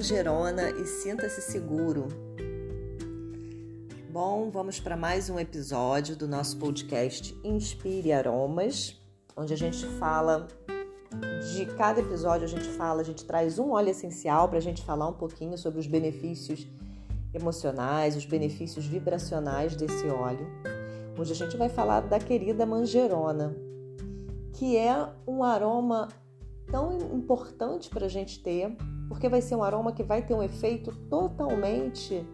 [0.00, 2.08] manjerona e sinta-se seguro.
[4.10, 8.98] Bom, vamos para mais um episódio do nosso podcast Inspire Aromas,
[9.36, 10.48] onde a gente fala
[11.54, 14.82] de cada episódio a gente fala, a gente traz um óleo essencial para a gente
[14.82, 16.66] falar um pouquinho sobre os benefícios
[17.34, 20.46] emocionais, os benefícios vibracionais desse óleo.
[21.18, 23.54] Hoje a gente vai falar da querida manjerona,
[24.54, 26.08] que é um aroma
[26.70, 28.74] tão importante para a gente ter
[29.10, 32.24] porque vai ser um aroma que vai ter um efeito totalmente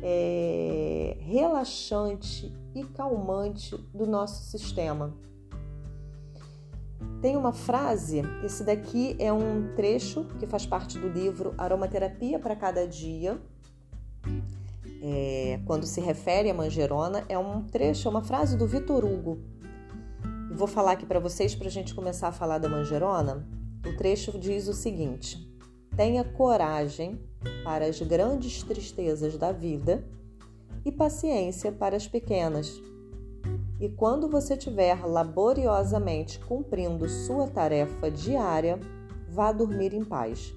[0.00, 5.12] é, relaxante e calmante do nosso sistema.
[7.20, 12.54] Tem uma frase, esse daqui é um trecho que faz parte do livro Aromaterapia para
[12.54, 13.42] Cada Dia.
[15.02, 19.40] É, quando se refere à manjerona, é um trecho, é uma frase do Vitor Hugo.
[20.52, 23.44] Vou falar aqui para vocês para a gente começar a falar da manjerona.
[23.84, 25.51] O trecho diz o seguinte:
[25.96, 27.20] Tenha coragem
[27.64, 30.02] para as grandes tristezas da vida
[30.84, 32.80] e paciência para as pequenas.
[33.78, 38.80] E quando você estiver laboriosamente cumprindo sua tarefa diária,
[39.28, 40.54] vá dormir em paz.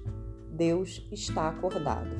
[0.50, 2.10] Deus está acordado.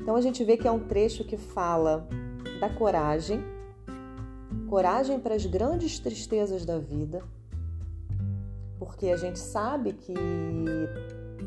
[0.00, 2.06] Então a gente vê que é um trecho que fala
[2.60, 3.40] da coragem,
[4.68, 7.22] coragem para as grandes tristezas da vida,
[8.78, 10.12] porque a gente sabe que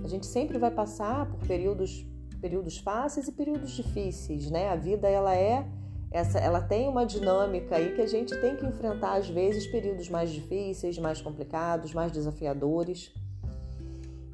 [0.04, 2.06] a gente sempre vai passar por períodos
[2.40, 4.70] períodos fáceis e períodos difíceis, né?
[4.70, 5.66] A vida ela é
[6.12, 10.10] essa, ela tem uma dinâmica aí que a gente tem que enfrentar às vezes períodos
[10.10, 13.14] mais difíceis, mais complicados, mais desafiadores.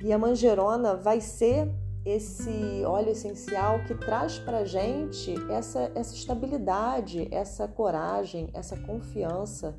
[0.04, 1.72] E a manjerona vai ser
[2.04, 9.78] esse óleo essencial que traz para gente essa, essa estabilidade, essa coragem, essa confiança,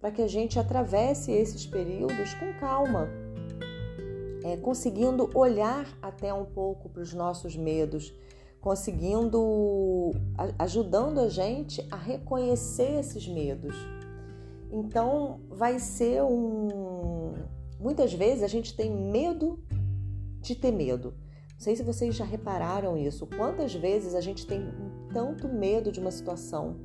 [0.00, 3.08] para que a gente atravesse esses períodos com calma,
[4.44, 8.14] é, conseguindo olhar até um pouco para os nossos medos,
[8.60, 10.12] conseguindo
[10.58, 13.74] ajudando a gente a reconhecer esses medos.
[14.70, 17.34] Então, vai ser um.
[17.78, 19.58] Muitas vezes a gente tem medo
[20.40, 21.14] de ter medo.
[21.52, 23.26] Não sei se vocês já repararam isso.
[23.26, 24.72] Quantas vezes a gente tem
[25.12, 26.76] tanto medo de uma situação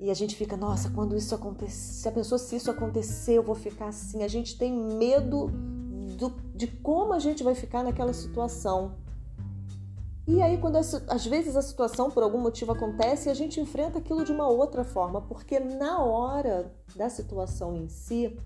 [0.00, 3.42] e a gente fica, nossa, quando isso acontecer, se a pessoa, se isso acontecer, eu
[3.42, 4.22] vou ficar assim.
[4.22, 5.48] A gente tem medo
[6.16, 8.94] do, de como a gente vai ficar naquela situação.
[10.26, 14.24] E aí, quando às vezes a situação por algum motivo acontece, a gente enfrenta aquilo
[14.24, 18.38] de uma outra forma, porque na hora da situação em si,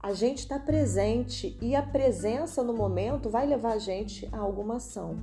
[0.00, 4.76] a gente está presente e a presença no momento vai levar a gente a alguma
[4.76, 5.16] ação.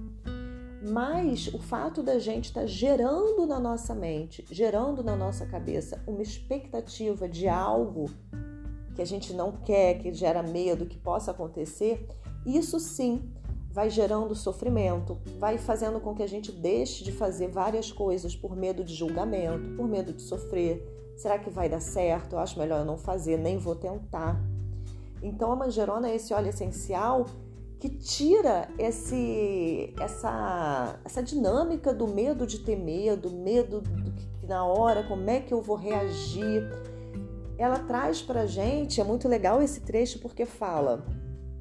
[0.88, 6.00] Mas o fato da gente estar tá gerando na nossa mente, gerando na nossa cabeça
[6.06, 8.06] uma expectativa de algo
[8.94, 12.08] que a gente não quer, que gera medo, que possa acontecer,
[12.46, 13.34] isso sim
[13.72, 18.56] vai gerando sofrimento, vai fazendo com que a gente deixe de fazer várias coisas por
[18.56, 21.14] medo de julgamento, por medo de sofrer.
[21.18, 22.34] Será que vai dar certo?
[22.34, 24.40] Eu acho melhor eu não fazer, nem vou tentar.
[25.22, 27.26] Então a manjerona é esse óleo essencial
[27.86, 34.66] que tira esse, essa, essa dinâmica do medo de ter medo, medo do que na
[34.66, 36.68] hora, como é que eu vou reagir.
[37.60, 41.06] Ela traz para gente, é muito legal esse trecho porque fala: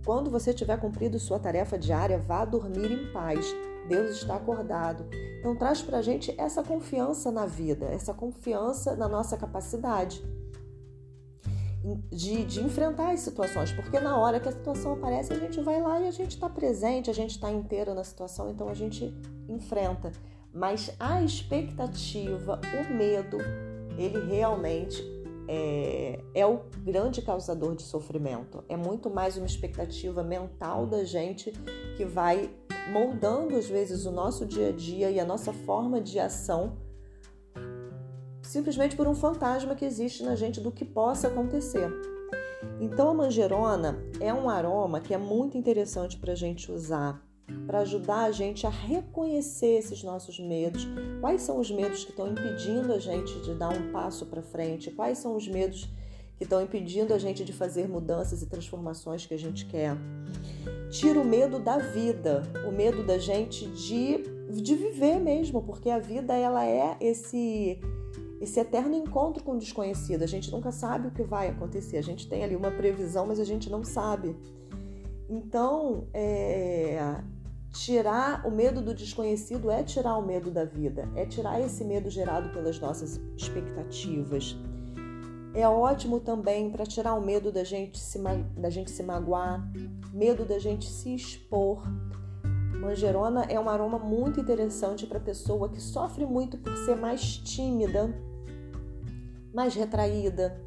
[0.04, 3.54] quando você tiver cumprido sua tarefa diária, vá dormir em paz.
[3.86, 5.06] Deus está acordado.
[5.41, 10.24] Então traz para gente essa confiança na vida, essa confiança na nossa capacidade
[12.11, 15.81] de, de, enfrentar as situações, porque na hora que a situação aparece, a gente vai
[15.83, 19.15] lá e a gente está presente, a gente está inteiro na situação, então a gente
[19.49, 20.11] enfrenta.
[20.53, 23.39] Mas a expectativa, o medo,
[23.99, 25.03] ele realmente
[25.47, 28.65] é, é o grande causador de sofrimento.
[28.69, 31.53] É muito mais uma expectativa mental da gente
[31.97, 32.51] que vai
[32.91, 36.77] moldando às vezes o nosso dia a dia e a nossa forma de ação
[38.44, 41.91] simplesmente por um fantasma que existe na gente do que possa acontecer.
[42.80, 47.22] Então a manjerona é um aroma que é muito interessante para a gente usar,
[47.66, 50.86] para ajudar a gente a reconhecer esses nossos medos.
[51.20, 54.91] Quais são os medos que estão impedindo a gente de dar um passo para frente?
[54.91, 55.88] Quais são os medos
[56.36, 59.96] que estão impedindo a gente de fazer mudanças e transformações que a gente quer?
[60.91, 65.98] Tira o medo da vida, o medo da gente de, de viver mesmo, porque a
[65.98, 67.78] vida ela é esse
[68.44, 70.22] esse eterno encontro com o desconhecido.
[70.22, 71.98] A gente nunca sabe o que vai acontecer.
[71.98, 74.36] A gente tem ali uma previsão, mas a gente não sabe.
[75.28, 77.22] Então, é,
[77.72, 82.08] tirar o medo do desconhecido é tirar o medo da vida, é tirar esse medo
[82.08, 84.56] gerado pelas nossas expectativas.
[85.54, 88.18] É ótimo também para tirar o medo da gente, se,
[88.56, 89.64] da gente se magoar,
[90.12, 91.82] medo da gente se expor.
[92.80, 98.14] Manjerona é um aroma muito interessante para pessoa que sofre muito por ser mais tímida,
[99.54, 100.60] mais retraída.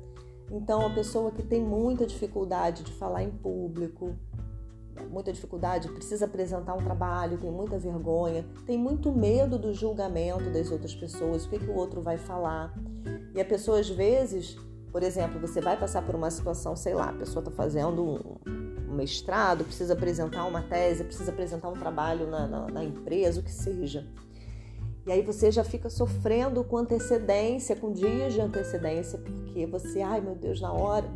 [0.49, 4.15] Então, a pessoa que tem muita dificuldade de falar em público,
[5.11, 10.71] muita dificuldade, precisa apresentar um trabalho, tem muita vergonha, tem muito medo do julgamento das
[10.71, 12.73] outras pessoas, o que, que o outro vai falar.
[13.35, 14.57] E a pessoa, às vezes,
[14.91, 18.95] por exemplo, você vai passar por uma situação, sei lá, a pessoa está fazendo um,
[18.95, 23.51] mestrado, precisa apresentar uma tese, precisa apresentar um trabalho na, na, na empresa, o que
[23.51, 24.07] seja.
[25.07, 30.19] E aí você já fica sofrendo com antecedência, com dias de antecedência, porque você, ai
[30.21, 31.09] meu Deus, na hora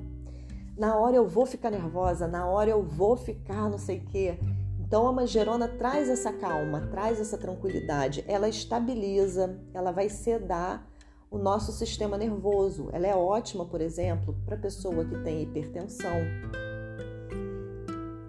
[0.77, 4.39] na hora eu vou ficar nervosa, na hora eu vou ficar não sei o quê.
[4.79, 10.89] Então a manjerona traz essa calma, traz essa tranquilidade, ela estabiliza, ela vai sedar
[11.29, 12.89] o nosso sistema nervoso.
[12.91, 16.17] Ela é ótima, por exemplo, para pessoa que tem hipertensão.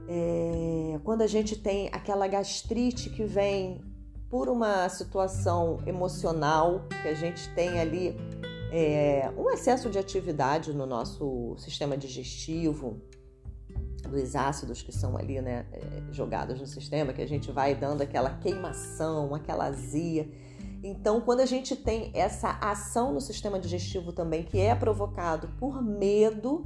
[0.08, 3.80] É, quando a gente tem aquela gastrite que vem
[4.32, 8.16] por uma situação emocional que a gente tem ali
[8.72, 12.98] é, um excesso de atividade no nosso sistema digestivo,
[14.08, 15.80] dos ácidos que são ali né, é,
[16.12, 20.26] jogados no sistema, que a gente vai dando aquela queimação, aquela azia.
[20.82, 25.82] Então, quando a gente tem essa ação no sistema digestivo também, que é provocado por
[25.82, 26.64] medo,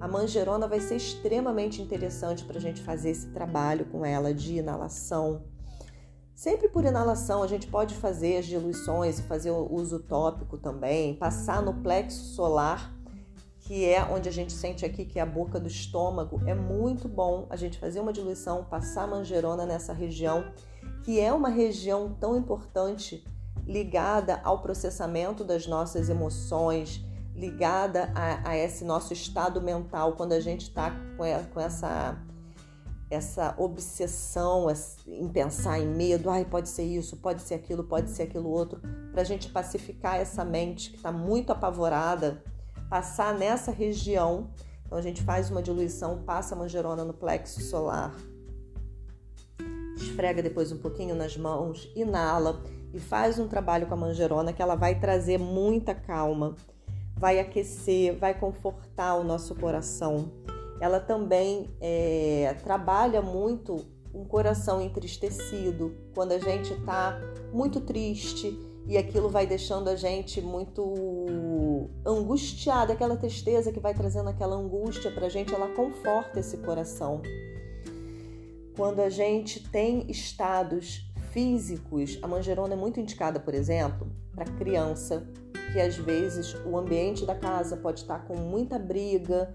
[0.00, 4.54] a manjerona vai ser extremamente interessante para a gente fazer esse trabalho com ela de
[4.54, 5.44] inalação
[6.36, 11.62] Sempre por inalação, a gente pode fazer as diluições fazer o uso tópico também, passar
[11.62, 12.94] no plexo solar,
[13.60, 16.42] que é onde a gente sente aqui que é a boca do estômago.
[16.46, 20.44] É muito bom a gente fazer uma diluição, passar manjerona nessa região,
[21.04, 23.24] que é uma região tão importante
[23.66, 27.02] ligada ao processamento das nossas emoções,
[27.34, 32.25] ligada a, a esse nosso estado mental quando a gente está com essa
[33.08, 34.66] essa obsessão
[35.06, 38.80] em pensar em medo, ai, pode ser isso, pode ser aquilo, pode ser aquilo outro,
[39.12, 42.42] para a gente pacificar essa mente que está muito apavorada,
[42.90, 44.50] passar nessa região.
[44.84, 48.14] Então a gente faz uma diluição, passa a manjerona no plexo solar,
[49.96, 52.60] esfrega depois um pouquinho nas mãos, inala
[52.92, 56.56] e faz um trabalho com a manjerona que ela vai trazer muita calma,
[57.16, 60.30] vai aquecer, vai confortar o nosso coração
[60.80, 63.84] ela também é, trabalha muito
[64.14, 67.20] um coração entristecido, quando a gente está
[67.52, 68.58] muito triste
[68.88, 75.10] e aquilo vai deixando a gente muito angustiada, aquela tristeza que vai trazendo aquela angústia
[75.10, 77.20] para a gente, ela conforta esse coração.
[78.76, 85.26] Quando a gente tem estados físicos, a manjerona é muito indicada, por exemplo, para criança,
[85.72, 89.52] que às vezes o ambiente da casa pode estar com muita briga,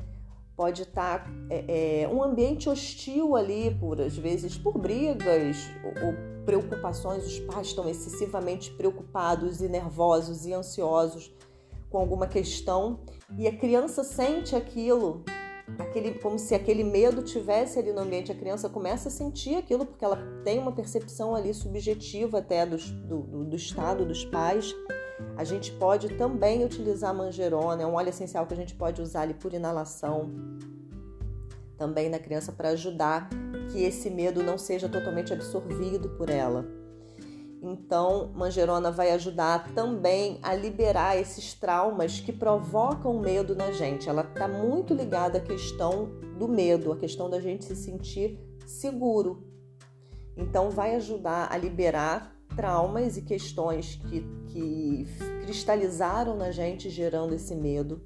[0.62, 6.13] pode estar é, é, um ambiente hostil ali, por às vezes por brigas ou, ou,
[6.46, 7.25] preocupações.
[7.25, 11.36] Os pais estão excessivamente preocupados e nervosos e ansiosos
[11.90, 13.00] com alguma questão
[13.40, 15.25] e a criança sente aquilo,
[15.80, 18.31] aquele, como se aquele medo tivesse ali no ambiente.
[18.31, 22.78] A criança começa a sentir aquilo porque ela tem uma percepção ali subjetiva até do,
[22.78, 24.75] do, do estado dos pais.
[25.38, 29.22] A gente pode também utilizar manjerona, é um óleo essencial que a gente pode usar
[29.22, 30.29] ali por inalação
[31.77, 33.27] também na criança para ajudar
[33.72, 36.63] que esse medo não seja totalmente absorvido por ela.
[37.60, 44.10] Então, manjerona vai ajudar também a liberar esses traumas que provocam medo na gente.
[44.10, 46.05] Ela está muito ligada à questão
[46.38, 49.43] do medo, a questão da gente se sentir seguro.
[50.36, 55.08] Então, vai ajudar a liberar traumas e questões que, que
[55.41, 58.01] cristalizaram na gente, gerando esse medo.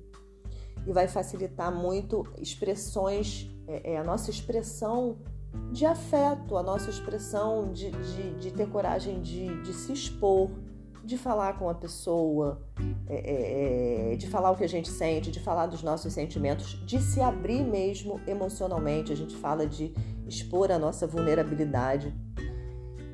[0.86, 5.18] E vai facilitar muito expressões, é, é, a nossa expressão
[5.72, 10.52] de afeto, a nossa expressão de, de, de ter coragem de, de, se expor,
[11.04, 12.62] de falar com a pessoa,
[13.08, 16.80] é, é, é, de falar o que a gente sente, de falar dos nossos sentimentos,
[16.86, 19.12] de se abrir mesmo emocionalmente.
[19.12, 19.94] A gente fala de
[20.28, 22.14] expor a nossa vulnerabilidade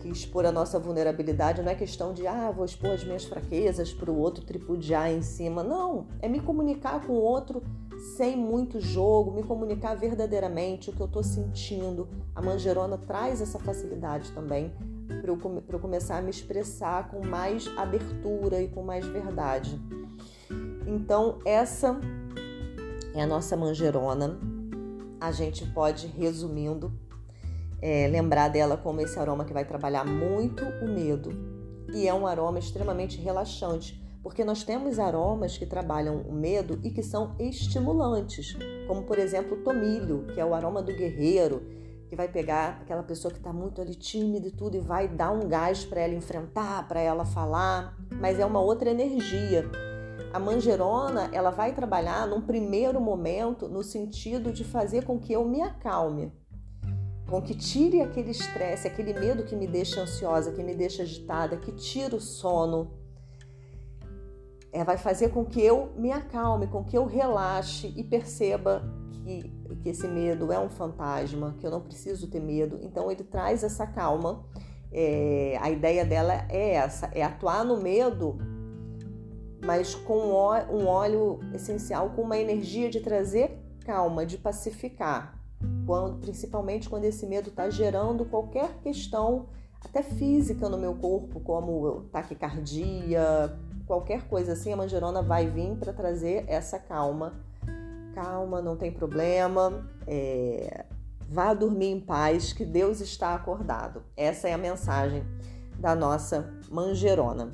[0.02, 3.94] que expor a nossa vulnerabilidade não é questão de, ah, vou expor as minhas fraquezas
[3.94, 5.64] para o outro tripudiar em cima.
[5.64, 7.62] Não, é me comunicar com o outro
[8.18, 12.10] sem muito jogo, me comunicar verdadeiramente o que eu estou sentindo.
[12.36, 14.74] A manjerona traz essa facilidade também
[15.22, 19.80] para eu, eu começar a me expressar com mais abertura e com mais verdade.
[20.88, 22.00] Então, essa
[23.14, 24.40] é a nossa manjerona.
[25.20, 26.92] A gente pode, resumindo,
[27.82, 31.32] é, lembrar dela como esse aroma que vai trabalhar muito o medo.
[31.94, 36.92] E é um aroma extremamente relaxante, porque nós temos aromas que trabalham o medo e
[36.92, 38.56] que são estimulantes,
[38.88, 41.64] como por exemplo o tomilho, que é o aroma do guerreiro,
[42.08, 45.32] que vai pegar aquela pessoa que está muito ali tímida e tudo e vai dar
[45.32, 49.66] um gás para ela enfrentar, para ela falar, mas é uma outra energia.
[50.34, 55.46] A manjerona, ela vai trabalhar num primeiro momento no sentido de fazer com que eu
[55.46, 56.32] me acalme,
[57.32, 61.56] com que tire aquele estresse, aquele medo que me deixa ansiosa, que me deixa agitada,
[61.56, 62.92] que tira o sono.
[64.74, 68.84] É, vai fazer com que eu me acalme, com que eu relaxe e perceba
[69.24, 69.50] que,
[69.82, 72.78] que esse medo é um fantasma, que eu não preciso ter medo.
[72.82, 74.46] Então ele traz essa calma.
[74.92, 78.38] É, a ideia dela é essa: é atuar no medo,
[79.66, 85.41] mas com um óleo essencial, com uma energia de trazer calma, de pacificar.
[85.92, 89.48] Quando, principalmente quando esse medo está gerando qualquer questão,
[89.84, 95.92] até física no meu corpo, como taquicardia, qualquer coisa assim, a manjerona vai vir para
[95.92, 97.34] trazer essa calma
[98.14, 100.86] calma, não tem problema, é,
[101.28, 104.04] vá dormir em paz, que Deus está acordado.
[104.16, 105.24] Essa é a mensagem
[105.78, 107.52] da nossa manjerona.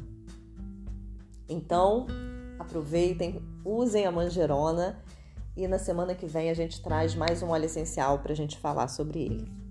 [1.49, 2.05] Então,
[2.59, 5.01] aproveitem, usem a manjerona
[5.57, 8.57] e na semana que vem a gente traz mais um óleo essencial para a gente
[8.59, 9.66] falar sobre ele.